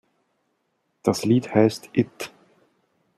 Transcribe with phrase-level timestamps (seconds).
[1.03, 2.31] Das Lied heißt "It".